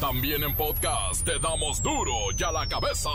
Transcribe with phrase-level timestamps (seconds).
[0.00, 3.10] También en podcast te damos duro y a la cabeza.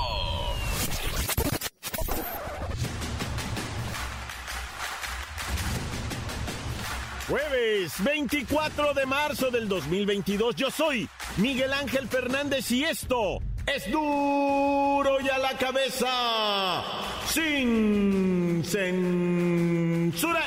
[7.29, 10.57] Jueves 24 de marzo del 2022.
[10.57, 11.07] Yo soy
[11.37, 16.83] Miguel Ángel Fernández y esto es duro y a la cabeza.
[17.29, 20.41] Sin censura.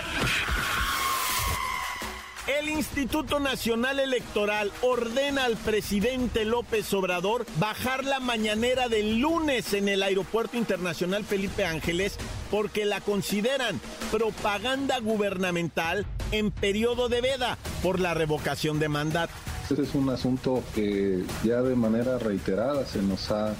[2.66, 9.88] El Instituto Nacional Electoral ordena al presidente López Obrador bajar la mañanera del lunes en
[9.88, 12.16] el Aeropuerto Internacional Felipe Ángeles
[12.50, 19.32] porque la consideran propaganda gubernamental en periodo de veda por la revocación de mandato.
[19.70, 23.54] Este es un asunto que ya de manera reiterada se nos ha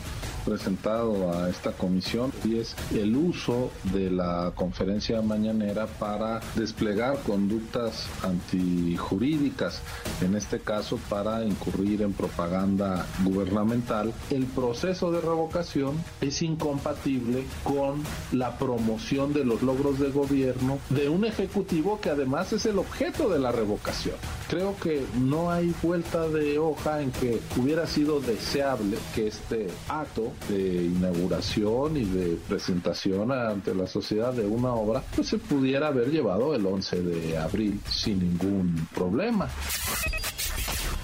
[0.47, 8.07] presentado a esta comisión y es el uso de la conferencia mañanera para desplegar conductas
[8.23, 9.83] antijurídicas,
[10.23, 14.13] en este caso para incurrir en propaganda gubernamental.
[14.31, 21.09] El proceso de revocación es incompatible con la promoción de los logros de gobierno de
[21.09, 24.15] un ejecutivo que además es el objeto de la revocación.
[24.49, 30.33] Creo que no hay vuelta de hoja en que hubiera sido deseable que este acto
[30.49, 36.11] de inauguración y de presentación ante la sociedad de una obra, pues se pudiera haber
[36.11, 39.49] llevado el 11 de abril sin ningún problema.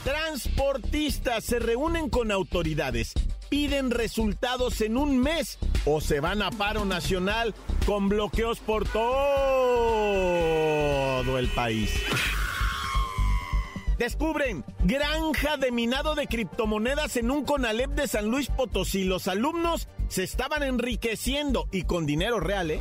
[0.04, 3.12] Transportistas se reúnen con autoridades,
[3.48, 7.54] piden resultados en un mes o se van a paro nacional
[7.86, 9.02] con bloqueos por todo
[11.38, 11.92] el país.
[14.02, 19.04] Descubren granja de minado de criptomonedas en un Conalep de San Luis Potosí.
[19.04, 22.80] Los alumnos se estaban enriqueciendo y con dinero real, ¿eh?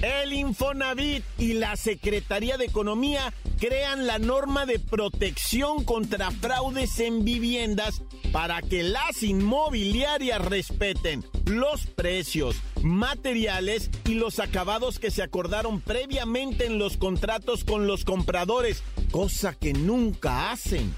[0.00, 7.24] El Infonavit y la Secretaría de Economía crean la norma de protección contra fraudes en
[7.24, 12.54] viviendas para que las inmobiliarias respeten los precios,
[12.86, 19.54] materiales y los acabados que se acordaron previamente en los contratos con los compradores, cosa
[19.54, 20.94] que nunca hacen.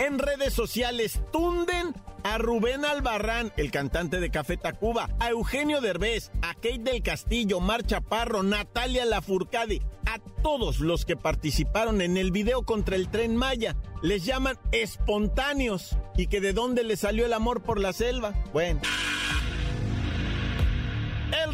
[0.00, 1.94] En redes sociales tunden
[2.24, 7.60] a Rubén Albarrán, el cantante de Café Tacuba, a Eugenio Derbez, a Kate del Castillo,
[7.60, 13.36] Mar Chaparro, Natalia Lafourcade, a todos los que participaron en el video contra el tren
[13.36, 13.76] Maya.
[14.02, 18.32] Les llaman espontáneos y que de dónde les salió el amor por la selva.
[18.52, 18.80] Bueno.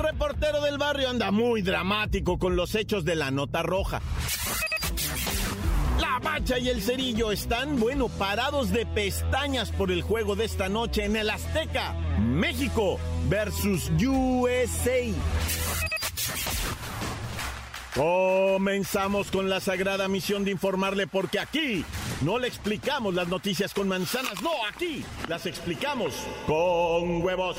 [0.01, 4.01] Reportero del barrio anda muy dramático con los hechos de la nota roja.
[6.01, 10.71] La Bacha y el Cerillo están, bueno, parados de pestañas por el juego de esta
[10.71, 11.93] noche en el Azteca.
[12.19, 15.13] México versus USA.
[17.95, 21.85] Comenzamos con la sagrada misión de informarle porque aquí
[22.23, 26.15] no le explicamos las noticias con manzanas, no, aquí las explicamos
[26.47, 27.59] con huevos.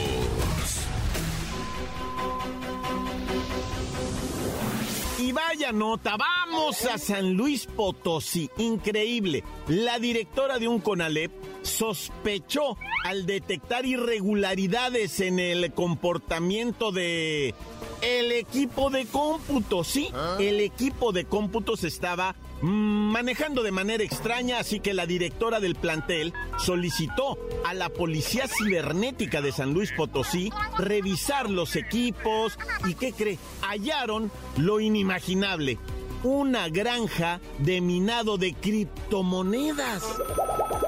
[5.31, 8.49] Y vaya nota, vamos a San Luis Potosí.
[8.57, 9.45] Increíble.
[9.69, 11.31] La directora de un CONALEP
[11.61, 12.75] sospechó
[13.05, 17.55] al detectar irregularidades en el comportamiento de
[18.01, 24.79] el equipo de cómputo, sí, el equipo de cómputos estaba manejando de manera extraña, así
[24.79, 31.49] que la directora del plantel solicitó a la Policía Cibernética de San Luis Potosí revisar
[31.49, 33.39] los equipos y ¿qué cree?
[33.61, 35.77] Hallaron lo inimaginable,
[36.23, 40.03] una granja de minado de criptomonedas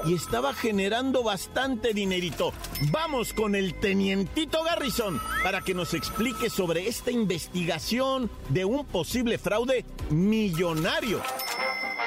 [0.06, 2.52] y estaba generando bastante dinerito.
[2.90, 9.38] Vamos con el tenientito Garrison para que nos explique sobre esta investigación de un posible
[9.38, 11.20] fraude millonario.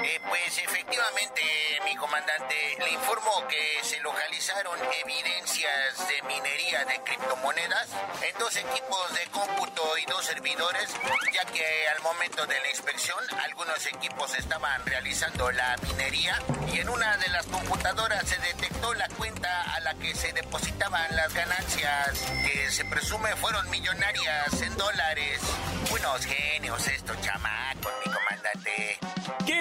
[0.04, 1.42] Eh, pues efectivamente,
[1.86, 7.88] mi comandante, le informo que se localizaron evidencias de minería de criptomonedas
[8.22, 10.90] en dos equipos de cómputo y dos servidores,
[11.34, 16.40] ya que al momento de la inspección algunos equipos estaban realizando la minería
[16.72, 21.16] y en una de las computadoras se detectó la cuenta a la que se depositaban
[21.16, 25.42] las ganancias, que se presume fueron millonarias en dólares.
[25.90, 28.07] Buenos genios estos chamacos, mi comandante.
[28.07, 28.07] ¿Qué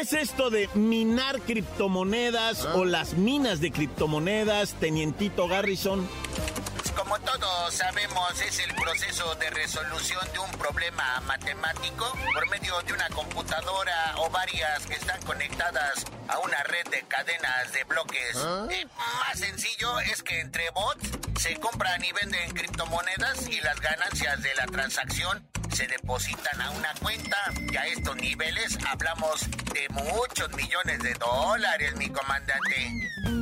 [0.06, 6.08] es esto de minar criptomonedas o las minas de criptomonedas, tenientito Garrison?
[6.94, 12.92] como todos sabemos, es el proceso de resolución de un problema matemático por medio de
[12.92, 18.36] una computadora o varias que están conectadas a una red de cadenas de bloques.
[18.36, 18.66] ¿Ah?
[19.28, 21.10] más sencillo es que entre bots
[21.40, 26.92] se compran y venden criptomonedas y las ganancias de la transacción se depositan a una
[27.00, 27.36] cuenta
[27.70, 32.92] y a estos niveles hablamos de muchos millones de dólares, mi comandante.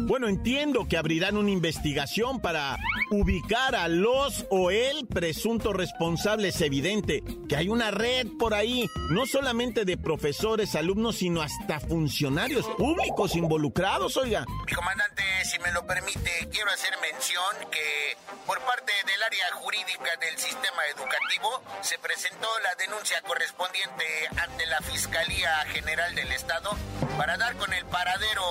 [0.07, 2.77] Bueno, entiendo que abrirán una investigación para
[3.11, 6.49] ubicar a los o el presunto responsable.
[6.49, 11.81] Es evidente que hay una red por ahí, no solamente de profesores, alumnos, sino hasta
[11.81, 14.45] funcionarios públicos involucrados, oiga.
[14.67, 18.17] Mi comandante, si me lo permite, quiero hacer mención que
[18.47, 24.05] por parte del área jurídica del sistema educativo se presentó la denuncia correspondiente
[24.41, 26.71] ante la Fiscalía General del Estado
[27.19, 28.45] para dar con el paradero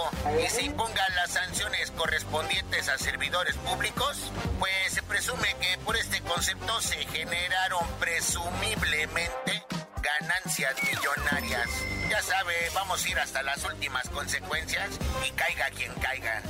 [0.46, 6.20] y se impongan las sanciones correspondientes a servidores públicos, pues se presume que por este
[6.24, 9.64] concepto se generaron presumiblemente
[10.02, 11.70] ganancias millonarias.
[12.10, 14.90] Ya sabe, vamos a ir hasta las últimas consecuencias
[15.26, 16.42] y caiga quien caiga.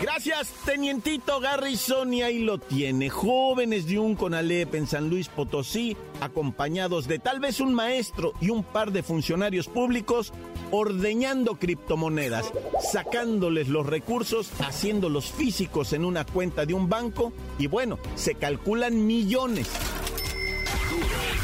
[0.00, 3.10] Gracias, Tenientito Garrison, y ahí lo tiene.
[3.10, 8.48] Jóvenes de un Conalep en San Luis Potosí, acompañados de tal vez un maestro y
[8.48, 10.32] un par de funcionarios públicos,
[10.70, 12.50] ordeñando criptomonedas,
[12.80, 19.06] sacándoles los recursos, haciéndolos físicos en una cuenta de un banco, y bueno, se calculan
[19.06, 19.68] millones.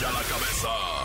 [0.00, 0.95] la cabeza.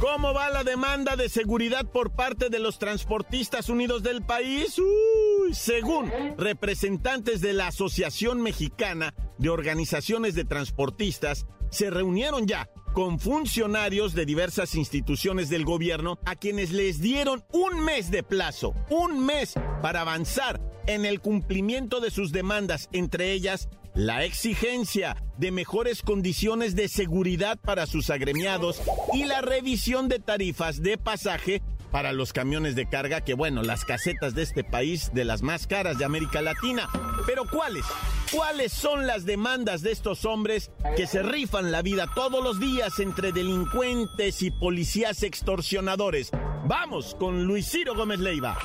[0.00, 4.78] ¿Cómo va la demanda de seguridad por parte de los transportistas unidos del país?
[4.78, 13.20] Uy, según representantes de la Asociación Mexicana de Organizaciones de Transportistas, se reunieron ya con
[13.20, 19.26] funcionarios de diversas instituciones del gobierno a quienes les dieron un mes de plazo, un
[19.26, 19.52] mes
[19.82, 26.76] para avanzar en el cumplimiento de sus demandas, entre ellas la exigencia de mejores condiciones
[26.76, 28.82] de seguridad para sus agremiados
[29.12, 33.84] y la revisión de tarifas de pasaje para los camiones de carga, que bueno, las
[33.84, 36.88] casetas de este país de las más caras de América Latina.
[37.26, 37.84] Pero ¿cuáles?
[38.32, 42.98] ¿Cuáles son las demandas de estos hombres que se rifan la vida todos los días
[43.00, 46.30] entre delincuentes y policías extorsionadores?
[46.66, 48.56] Vamos con Luis Ciro Gómez Leiva.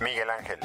[0.00, 0.58] Miguel Ángel,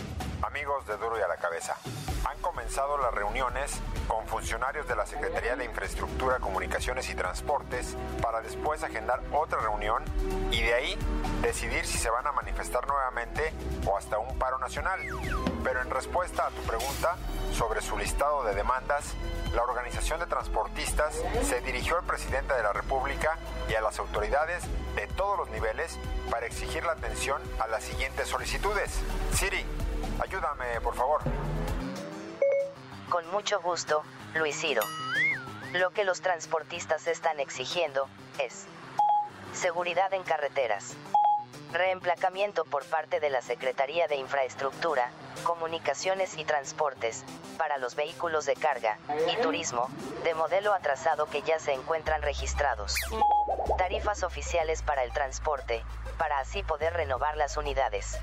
[0.47, 1.75] amigos de Duro y a la Cabeza
[2.23, 8.41] han comenzado las reuniones con funcionarios de la Secretaría de Infraestructura, Comunicaciones y Transportes para
[8.41, 10.03] después agendar otra reunión
[10.49, 10.97] y de ahí
[11.41, 13.51] decidir si se van a manifestar nuevamente
[13.85, 15.01] o hasta un paro nacional.
[15.65, 17.17] Pero en respuesta a tu pregunta
[17.51, 19.15] sobre su listado de demandas,
[19.53, 21.13] la organización de transportistas
[21.43, 23.37] se dirigió al presidente de la República
[23.69, 24.63] y a las autoridades
[24.95, 25.99] de todos los niveles
[26.31, 28.91] para exigir la atención a las siguientes solicitudes.
[29.33, 29.65] Siri,
[30.21, 31.21] ayúdame, por favor.
[33.09, 34.03] Con mucho gusto,
[34.35, 34.81] Luis Ciro.
[35.73, 38.07] Lo que los transportistas están exigiendo
[38.39, 38.65] es
[39.53, 40.95] seguridad en carreteras,
[41.71, 45.09] reemplacamiento por parte de la Secretaría de Infraestructura,
[45.43, 47.23] Comunicaciones y Transportes,
[47.57, 48.97] para los vehículos de carga
[49.31, 49.89] y turismo,
[50.23, 52.93] de modelo atrasado que ya se encuentran registrados.
[53.77, 55.83] Tarifas oficiales para el transporte,
[56.17, 58.17] para así poder renovar las unidades.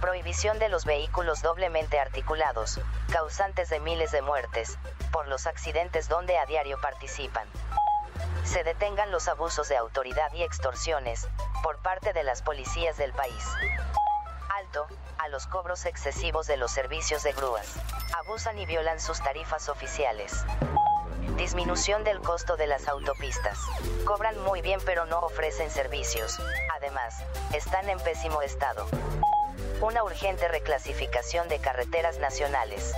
[0.00, 2.80] Prohibición de los vehículos doblemente articulados,
[3.12, 4.78] causantes de miles de muertes,
[5.12, 7.46] por los accidentes donde a diario participan.
[8.44, 11.28] Se detengan los abusos de autoridad y extorsiones,
[11.62, 13.44] por parte de las policías del país.
[14.56, 14.86] Alto,
[15.18, 17.76] a los cobros excesivos de los servicios de grúas.
[18.16, 20.32] Abusan y violan sus tarifas oficiales.
[21.36, 23.58] Disminución del costo de las autopistas.
[24.06, 26.40] Cobran muy bien pero no ofrecen servicios.
[26.76, 27.22] Además,
[27.52, 28.86] están en pésimo estado
[29.80, 32.92] una urgente reclasificación de carreteras nacionales.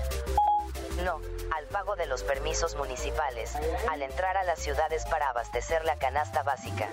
[1.05, 1.21] No,
[1.55, 3.55] al pago de los permisos municipales,
[3.89, 6.89] al entrar a las ciudades para abastecer la canasta básica.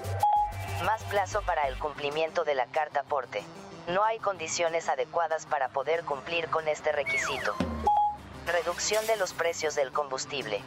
[0.86, 3.44] Más plazo para el cumplimiento de la carta porte.
[3.88, 7.56] No hay condiciones adecuadas para poder cumplir con este requisito.
[8.46, 10.62] Reducción de los precios del combustible.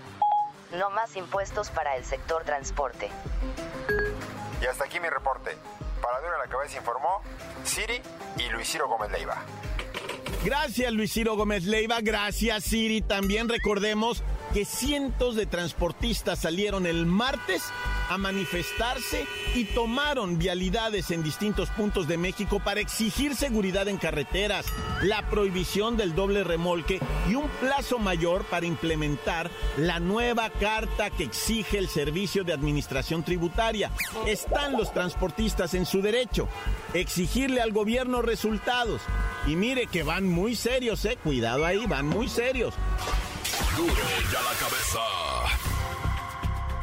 [0.73, 3.09] No más impuestos para el sector transporte.
[4.61, 5.57] Y hasta aquí mi reporte.
[6.03, 7.23] Para Dura la Cabeza informó
[7.65, 8.03] Siri
[8.39, 9.43] y Luis Ciro Gómez Leiva.
[10.45, 13.01] Gracias Luis Ciro Gómez Leiva, gracias Siri.
[13.01, 17.63] También recordemos que cientos de transportistas salieron el martes
[18.09, 24.67] a manifestarse y tomaron vialidades en distintos puntos de México para exigir seguridad en carreteras,
[25.03, 31.25] la prohibición del doble remolque y un plazo mayor para implementar la nueva carta que
[31.25, 33.91] exige el Servicio de Administración Tributaria.
[34.27, 36.49] Están los transportistas en su derecho.
[36.95, 39.03] Exigirle al gobierno resultados.
[39.47, 41.19] Y mire que van muy serios, eh.
[41.23, 42.75] Cuidado ahí, van muy serios.
[44.33, 45.72] La cabeza.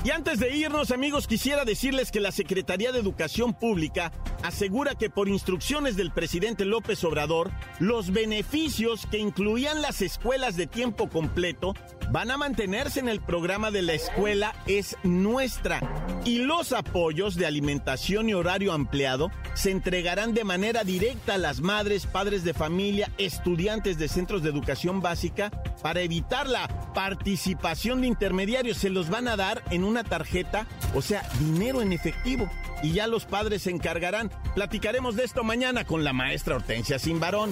[0.02, 4.14] Y antes de irnos, amigos, quisiera decirles que la Secretaría de Educación Pública
[4.44, 10.68] asegura que por instrucciones del presidente López Obrador, los beneficios que incluían las escuelas de
[10.68, 11.74] tiempo completo
[12.12, 15.80] van a mantenerse en el programa de la escuela es nuestra
[16.26, 21.62] y los apoyos de alimentación y horario ampliado se entregarán de manera directa a las
[21.62, 25.52] madres, padres de familia, estudiantes de centros de educación básica
[25.82, 28.78] para evitar la participación de intermediarios.
[28.78, 32.50] Se los van a dar en una tarjeta, o sea, dinero en efectivo.
[32.82, 34.32] Y ya los padres se encargarán.
[34.56, 37.52] Platicaremos de esto mañana con la maestra Hortensia Simbarón.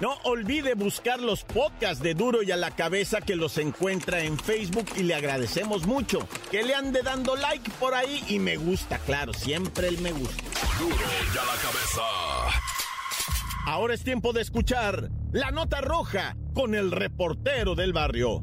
[0.00, 4.38] No olvide buscar los podcasts de Duro y a la cabeza que los encuentra en
[4.38, 6.28] Facebook y le agradecemos mucho.
[6.50, 10.44] Que le ande dando like por ahí y me gusta, claro, siempre el me gusta.
[10.78, 12.02] Duro y a la cabeza.
[13.64, 18.42] Ahora es tiempo de escuchar la nota roja con el reportero del barrio.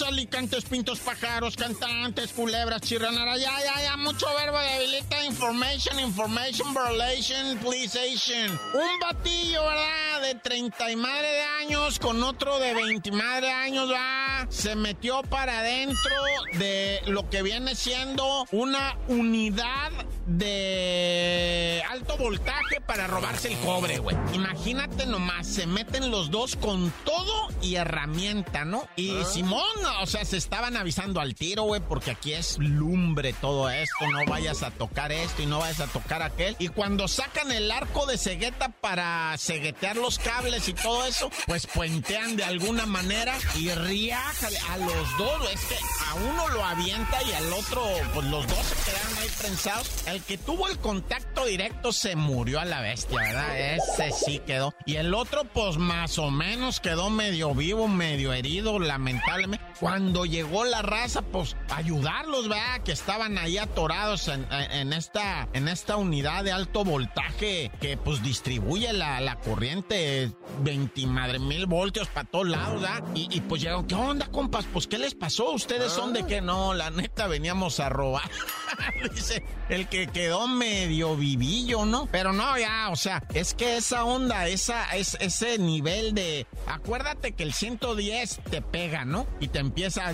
[0.00, 7.58] Alicantes, pintos, pájaros, cantantes, culebras, chirranaras, ya, ya, ya, mucho verbo debilita, information, information, violation,
[7.58, 8.50] pleaseation.
[8.72, 10.22] Un batillo, ¿verdad?
[10.22, 14.74] De 30 y madre de años con otro de 20 madre de años, va, se
[14.76, 16.14] metió para adentro
[16.54, 19.90] de lo que viene siendo una unidad
[20.38, 24.16] de alto voltaje para robarse el cobre, güey.
[24.32, 28.88] Imagínate nomás, se meten los dos con todo y herramienta, ¿no?
[28.96, 29.24] Y ah.
[29.24, 29.62] Simón,
[30.00, 34.24] o sea, se estaban avisando al tiro, güey, porque aquí es lumbre todo esto, no
[34.26, 36.56] vayas a tocar esto y no vayas a tocar aquel.
[36.58, 41.66] Y cuando sacan el arco de cegueta para ceguetear los cables y todo eso, pues
[41.66, 45.76] puentean de alguna manera y riájale a los dos, es que
[46.08, 47.84] a uno lo avienta y al otro,
[48.14, 52.60] pues los dos se quedan ahí prensados el que tuvo el contacto directo se murió
[52.60, 53.58] a la bestia, ¿verdad?
[53.58, 54.74] Ese sí quedó.
[54.86, 59.64] Y el otro, pues más o menos quedó medio vivo, medio herido, lamentablemente.
[59.80, 62.82] Cuando llegó la raza, pues ayudarlos, ¿verdad?
[62.84, 68.92] Que estaban ahí atorados en, esta, en esta unidad de alto voltaje que pues distribuye
[68.92, 73.02] la, corriente 20 madre mil voltios para todos lados, ¿verdad?
[73.14, 74.66] Y, pues llegaron, ¿qué onda, compas?
[74.72, 75.50] Pues ¿qué les pasó?
[75.50, 76.74] ¿Ustedes son de que no?
[76.74, 78.30] La neta veníamos a robar.
[79.14, 82.06] Dice el que quedó medio vivillo, ¿no?
[82.10, 86.46] Pero no, ya, o sea, es que esa onda, esa, es, ese nivel de.
[86.66, 89.26] Acuérdate que el 110 te pega, ¿no?
[89.40, 90.12] Y te empieza.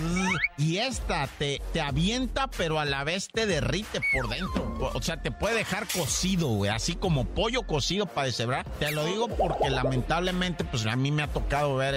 [0.57, 4.91] Y esta te, te avienta, pero a la vez te derrite por dentro.
[4.93, 6.71] O sea, te puede dejar cocido, güey.
[6.71, 8.65] Así como pollo cocido para deshebrar.
[8.79, 11.95] Te lo digo porque lamentablemente, pues a mí me ha tocado ver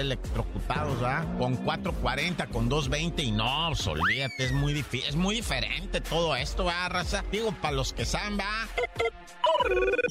[1.37, 6.35] Con 440, con 220 y no, pues, olvídate, es muy difícil, es muy diferente todo
[6.35, 7.23] esto, ¿verdad, raza?
[7.31, 8.67] Digo, para los que saben, va.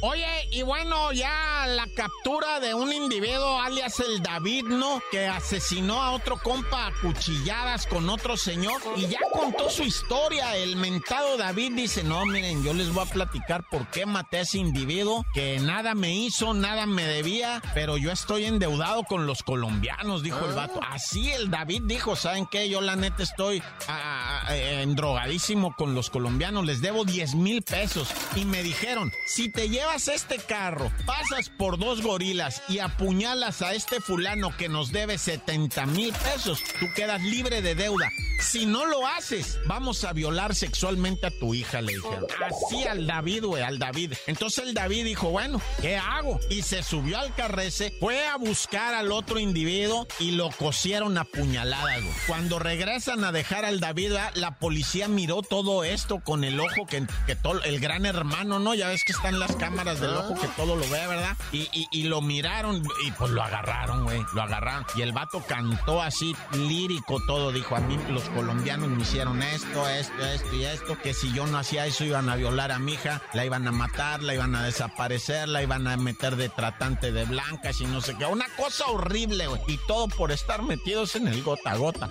[0.04, 5.00] Oye, y bueno, ya la captura de un individuo alias el David, ¿no?
[5.10, 10.56] Que asesinó a otro compa a cuchilladas con otro señor y ya contó su historia.
[10.56, 14.40] El mentado David dice, no, miren, yo les voy a platicar por qué maté a
[14.40, 19.42] ese individuo, que nada me hizo, nada me debía, pero yo estoy endeudado con los
[19.42, 20.80] colombianos, dijo el vato.
[20.90, 22.68] Así el David dijo, ¿saben qué?
[22.68, 28.08] Yo la neta estoy ah, ah, endrogadísimo con los colombianos, les debo 10 mil pesos.
[28.34, 33.75] Y me dijeron, si te llevas este carro, pasas por dos gorilas y apuñalas a
[33.75, 38.09] este fulano que nos debe 70 mil pesos, tú quedas libre de deuda.
[38.42, 42.26] Si no lo haces, vamos a violar sexualmente a tu hija, le dijeron.
[42.44, 44.14] Así al David, güey, al David.
[44.26, 46.40] Entonces el David dijo, bueno, ¿qué hago?
[46.50, 51.25] Y se subió al carrece, fue a buscar al otro individuo y lo cosieron a
[51.25, 52.14] puñaladas, güey.
[52.26, 57.06] Cuando regresan a dejar al David, la policía miró todo esto con el ojo que,
[57.26, 58.75] que todo, el gran hermano, ¿no?
[58.75, 61.37] Ya ves que están las cámaras del ojo que todo lo ve, ¿verdad?
[61.52, 64.20] Y, y, lo miraron y pues lo agarraron, güey.
[64.34, 64.84] Lo agarraron.
[64.96, 67.52] Y el vato cantó así, lírico todo.
[67.52, 70.98] Dijo, a mí los colombianos me hicieron esto, esto, esto y esto.
[70.98, 73.72] Que si yo no hacía eso iban a violar a mi hija, la iban a
[73.72, 78.00] matar, la iban a desaparecer, la iban a meter de tratante de blancas y no
[78.00, 78.26] sé qué.
[78.26, 79.60] Una cosa horrible, güey.
[79.66, 82.10] Y todo por estar metidos en el gota a gota.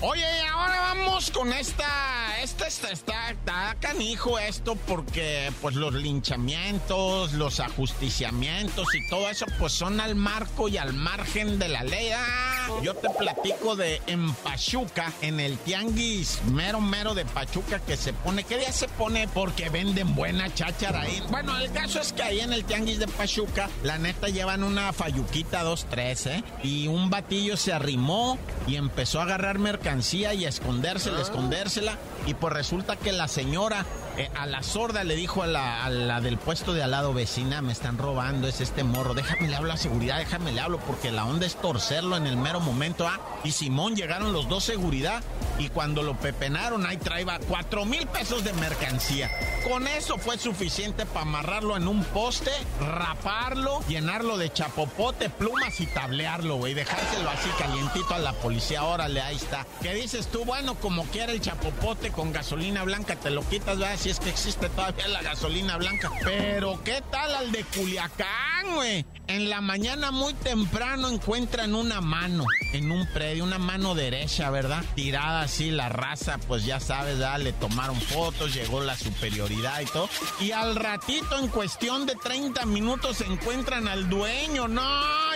[0.00, 7.32] Oye, ahora vamos con esta, esta, esta, está, está canijo esto porque pues los linchamientos,
[7.32, 12.10] los ajusticiamientos y todo eso pues son al marco y al margen de la ley.
[12.14, 17.96] Ah, yo te platico de en Pachuca, en el tianguis mero mero de Pachuca que
[17.96, 19.28] se pone, ¿qué día se pone?
[19.28, 21.22] Porque venden buena cháchara ahí.
[21.30, 24.92] Bueno, el caso es que ahí en el tianguis de Pachuca, la neta llevan una
[24.92, 26.44] fayuquita 2-3, ¿eh?
[26.62, 31.96] Y un batillo se arrimó y empezó a agarrar mercancía y a escondérsela, escondérsela.
[32.26, 36.38] Y pues resulta que la señora eh, a la sorda le dijo a la, del
[36.38, 39.76] puesto de al lado, vecina, me están robando, es este morro, déjame le hablo a
[39.76, 43.06] seguridad, déjame le hablo, porque la onda es torcerlo en el mero momento.
[43.06, 45.22] Ah, y Simón llegaron los dos seguridad
[45.58, 49.30] y cuando lo pepenaron, ahí traía cuatro mil pesos de mercancía.
[49.68, 55.86] Con eso fue suficiente para amarrarlo en un poste, raparlo, llenarlo de chapopote, plumas y
[55.86, 58.84] tablearlo, güey, dejárselo así calientito a la policía.
[58.84, 59.66] Órale, ahí está.
[59.82, 60.44] ¿Qué dices tú?
[60.44, 63.96] Bueno, como quiera el chapopote con gasolina blanca, te lo quitas, ¿verdad?
[63.96, 66.10] si es que existe todavía la gasolina blanca.
[66.22, 69.04] Pero ¿qué tal al de Culiacán, güey?
[69.28, 74.84] En la mañana muy temprano encuentran una mano en un predio, una mano derecha, ¿verdad?
[74.94, 77.38] Tirada así, la raza, pues ya sabes, ¿verdad?
[77.38, 80.08] le tomaron fotos, llegó la superioridad y todo.
[80.40, 84.82] Y al ratito, en cuestión de 30 minutos, encuentran al dueño, no,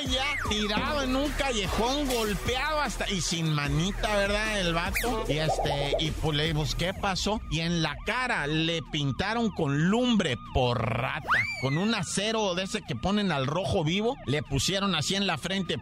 [0.09, 4.61] ya tirado en un callejón, golpeado hasta y sin manita, ¿verdad?
[4.61, 5.25] El vato.
[5.29, 7.41] Y este, y pues le ¿qué pasó?
[7.51, 11.29] Y en la cara le pintaron con lumbre por rata,
[11.63, 15.39] con un acero de ese que ponen al rojo vivo, le pusieron así en la
[15.39, 15.77] frente.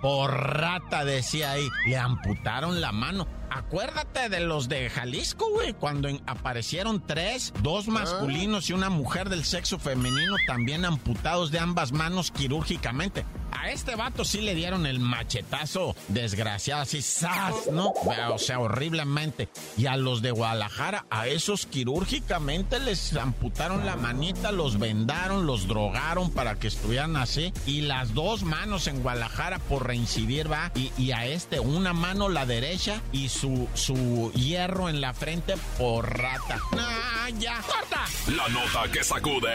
[0.00, 1.68] Por rata, decía ahí.
[1.86, 3.39] Le amputaron la mano.
[3.50, 7.90] Acuérdate de los de Jalisco, güey, cuando aparecieron tres, dos ah.
[7.90, 13.24] masculinos y una mujer del sexo femenino también amputados de ambas manos quirúrgicamente.
[13.52, 17.66] A este vato sí le dieron el machetazo desgraciado, así, ¡zas!
[17.72, 17.92] ¿No?
[18.32, 19.48] O sea, horriblemente.
[19.76, 25.66] Y a los de Guadalajara, a esos quirúrgicamente les amputaron la manita, los vendaron, los
[25.66, 27.52] drogaron para que estuvieran así.
[27.66, 30.70] Y las dos manos en Guadalajara por reincidir, va.
[30.74, 35.54] Y, y a este, una mano la derecha y su, su hierro en la frente
[35.78, 36.58] por rata.
[36.76, 37.60] ¡Ah, ya!
[37.62, 38.04] ¡Corta!
[38.36, 39.54] La nota que sacude.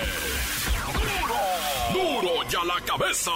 [0.93, 1.35] ¡Duro!
[1.93, 3.31] ¡Duro ya la cabeza!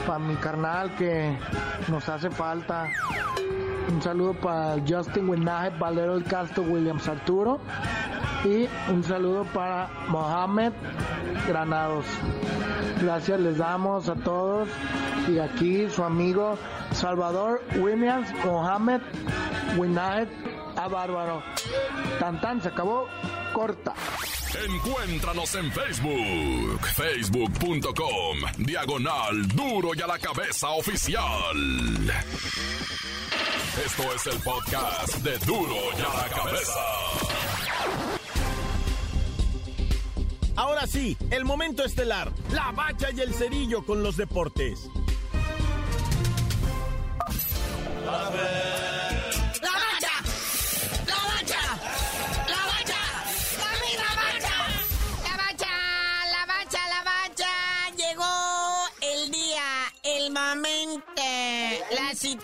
[0.07, 1.39] para mi carnal que
[1.89, 2.91] nos hace falta.
[3.89, 7.59] Un saludo para Justin Winaje, Valero del Castro, Williams Arturo.
[8.45, 10.73] Y un saludo para Mohamed
[11.47, 12.05] Granados.
[13.01, 14.69] Gracias les damos a todos.
[15.27, 16.59] Y aquí su amigo
[16.93, 19.01] Salvador Williams Mohamed
[19.79, 20.29] Winaje
[20.77, 21.43] a Bárbaro.
[22.21, 23.07] Tan tan, se acabó.
[23.55, 23.95] Corta.
[24.55, 31.57] Encuéntranos en Facebook, facebook.com, diagonal duro y a la cabeza oficial.
[33.85, 36.81] Esto es el podcast de Duro y a la Cabeza.
[40.57, 44.89] Ahora sí, el momento estelar, la bacha y el cerillo con los deportes.
[48.05, 48.31] La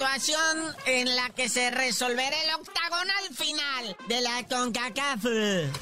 [0.05, 2.51] situación en la que se resolverá el
[3.05, 5.25] octagonal final de la CONCACAF.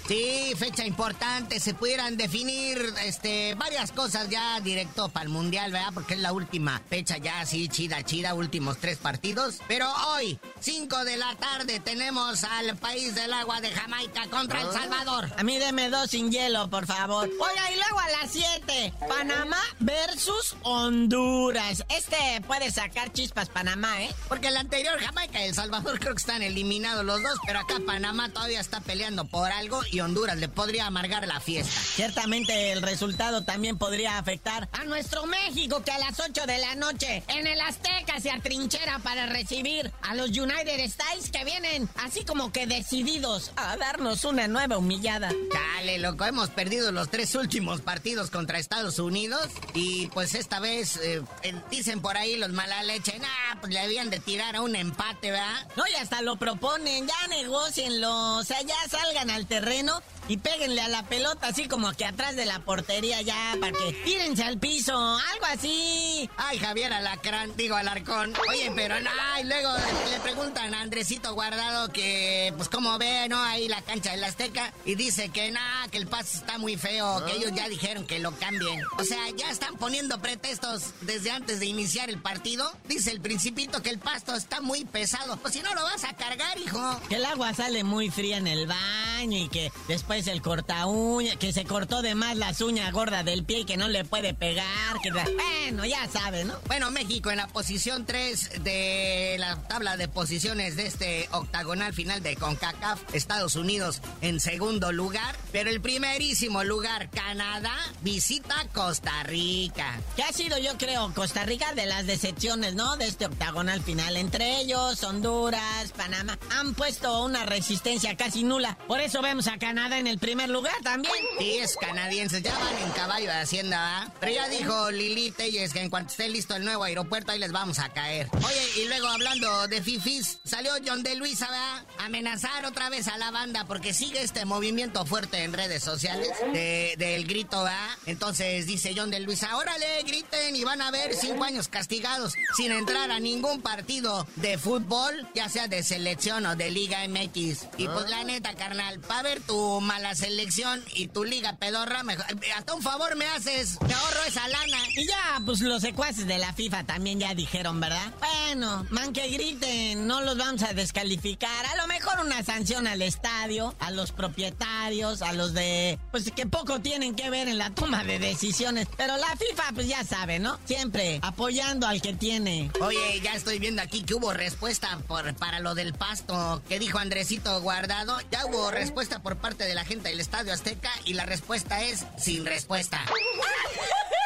[0.09, 1.61] Sí, fecha importante.
[1.61, 5.91] Se pudieran definir este, varias cosas ya directo para el Mundial, ¿verdad?
[5.95, 9.59] Porque es la última fecha ya así, chida, chida, últimos tres partidos.
[9.69, 14.69] Pero hoy, 5 de la tarde, tenemos al país del agua de Jamaica contra El
[14.69, 14.73] Ah.
[14.73, 15.31] Salvador.
[15.37, 17.29] A mí deme dos sin hielo, por favor.
[17.29, 21.85] Oiga, y luego a las 7, Panamá versus Honduras.
[21.89, 24.11] Este puede sacar chispas Panamá, ¿eh?
[24.29, 27.77] Porque el anterior, Jamaica y El Salvador, creo que están eliminados los dos, pero acá
[27.85, 31.73] Panamá todavía está peleando por algo y Honduras le podría amargar la fiesta.
[31.73, 36.75] Ciertamente el resultado también podría afectar a nuestro México, que a las 8 de la
[36.77, 42.25] noche en el Azteca se atrinchera para recibir a los United States que vienen así
[42.25, 45.31] como que decididos a darnos una nueva humillada.
[45.53, 50.97] Dale, loco, hemos perdido los tres últimos partidos contra Estados Unidos y pues esta vez
[50.97, 54.63] eh, eh, dicen por ahí los mala leche, nah, pues le habían de tirar a
[54.63, 55.69] un empate, ¿verdad?
[55.77, 60.81] No, y hasta lo proponen, ya negocienlo, o sea, ya salgan al terreno y péguenle
[60.81, 64.59] a la pelota así como que atrás de la portería ya, para que tírense al
[64.59, 66.31] piso, algo así.
[66.39, 68.33] Ay, Javier Alacrán, digo Alarcón.
[68.49, 69.69] Oye, pero no, y luego
[70.11, 73.43] le preguntan a Andresito Guardado que, pues, cómo ve, ¿no?
[73.43, 74.73] Ahí la cancha del Azteca.
[74.87, 78.19] Y dice que nada, que el pase está muy feo, que ellos ya dijeron que
[78.19, 78.81] lo cambien.
[78.99, 82.73] O sea, ya están poniendo pretextos desde antes de iniciar el partido.
[82.89, 85.37] Dice el principito que el pasto está muy pesado.
[85.37, 87.01] Pues si no lo vas a cargar, hijo.
[87.11, 91.37] Que el agua sale muy fría en el baño y que después el corta uña,
[91.37, 94.35] que se cortó de más las uñas gordas del pie y que no le puede
[94.35, 94.67] pegar.
[95.03, 96.55] Que, bueno, ya sabe, ¿no?
[96.67, 102.23] Bueno, México en la posición 3 de la tabla de posiciones de este octagonal final
[102.23, 103.15] de CONCACAF.
[103.15, 105.37] Estados Unidos en segundo lugar.
[105.53, 110.01] Pero el primerísimo lugar, Canadá, visita Costa Rica.
[110.17, 112.97] Que ha sido, yo creo, Costa Rica de las decepciones, ¿no?
[112.97, 114.17] De este octagonal final.
[114.17, 118.79] Entre ellos, Honduras, Panamá, han puesto una resistencia casi nula.
[118.87, 121.15] Por eso vemos a Canadá en el primer lugar también.
[121.39, 124.13] Sí, es canadienses, ya van en caballo de Hacienda, ¿va?
[124.21, 127.53] Pero ya dijo Lili Telles que en cuanto esté listo el nuevo aeropuerto, ahí les
[127.53, 128.29] vamos a caer.
[128.33, 131.43] Oye, y luego hablando de fifis, salió John de Luisa.
[131.43, 136.29] A amenazar otra vez a la banda porque sigue este movimiento fuerte en redes sociales
[136.53, 137.97] de- del grito, ¿va?
[138.07, 142.71] Entonces dice John de Luisa, órale, griten y van a ver cinco años castigados sin
[142.73, 147.67] entrar a ningún partido de fútbol, ya sea de selección o de Liga MX.
[147.79, 152.25] Y pues la neta, carnal, para ver tu mala selección y tu liga pedorra, mejor,
[152.57, 154.79] hasta un favor me haces, me ahorro esa lana.
[154.97, 158.11] Y ya, pues los secuaces de la FIFA también ya dijeron, ¿verdad?
[158.19, 161.67] Bueno, man que griten, no los vamos a descalificar.
[161.67, 165.99] A lo mejor una sanción al estadio, a los propietarios, a los de...
[166.11, 168.89] Pues que poco tienen que ver en la toma de decisiones.
[168.97, 170.59] Pero la FIFA, pues ya sabe, ¿no?
[170.65, 172.71] Siempre apoyando al que tiene.
[172.81, 176.99] Oye, ya estoy viendo aquí que hubo respuesta por, para lo del pasto que dijo
[176.99, 178.19] Andresito Guardado.
[178.31, 182.05] Ya hubo respuesta por parte de la gente del Estadio Azteca y la respuesta es
[182.17, 183.01] sin respuesta.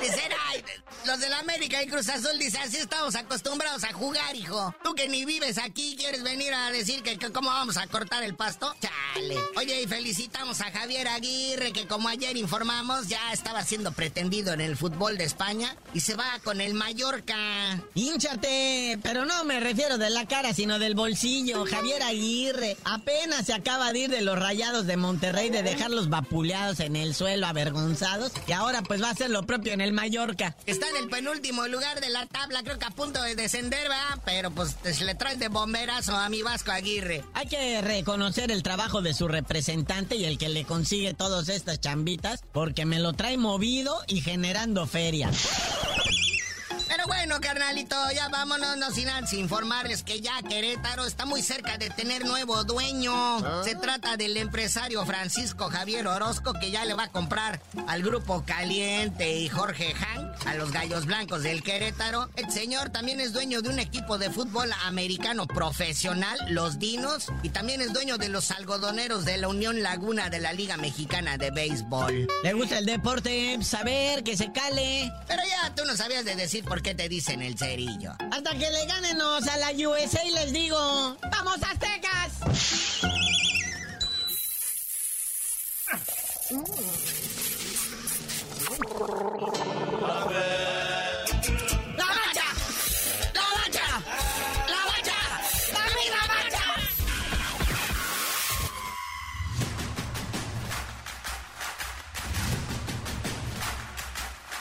[0.00, 0.64] Dicen, ay,
[1.06, 4.74] los del América y Cruz Azul dicen, así estamos acostumbrados a jugar, hijo.
[4.82, 8.22] Tú que ni vives aquí, ¿quieres venir a decir que, que cómo vamos a cortar
[8.22, 8.74] el pasto?
[8.80, 9.36] Chale.
[9.56, 14.60] Oye, y felicitamos a Javier Aguirre, que como ayer informamos, ya estaba siendo pretendido en
[14.60, 17.36] el fútbol de España y se va con el Mallorca.
[17.94, 21.64] Hinchate, pero no me refiero de la cara, sino del bolsillo.
[21.66, 26.80] Javier Aguirre apenas se acaba de ir de los rayados de Monterrey, de dejarlos vapuleados
[26.80, 30.56] en el suelo, avergonzados, y ahora pues va a hacer lo propio en el Mallorca.
[30.66, 34.18] Está en el penúltimo lugar de la tabla, creo que a punto de descender, va,
[34.24, 37.24] pero pues le traen de bomberazo a mi Vasco Aguirre.
[37.34, 41.80] Hay que reconocer el trabajo de su representante y el que le consigue todas estas
[41.80, 45.30] chambitas, porque me lo trae movido y generando feria.
[47.10, 51.90] Bueno, carnalito, ya vámonos, no sin antes informarles que ya Querétaro está muy cerca de
[51.90, 53.64] tener nuevo dueño.
[53.64, 58.44] Se trata del empresario Francisco Javier Orozco que ya le va a comprar al grupo
[58.46, 62.30] Caliente y Jorge Han a los Gallos Blancos del Querétaro.
[62.36, 67.48] El señor también es dueño de un equipo de fútbol americano profesional, los Dinos, y
[67.48, 71.50] también es dueño de los algodoneros de la Unión Laguna de la Liga Mexicana de
[71.50, 72.28] Béisbol.
[72.44, 73.58] ¿Le gusta el deporte?
[73.64, 75.12] Saber que se cale.
[75.26, 78.12] Pero ya tú no sabías de decir por qué te dicen el cerillo.
[78.30, 82.32] Hasta que le ganenos a la USA y les digo, ¡Vamos Aztecas!
[89.00, 89.69] ¡La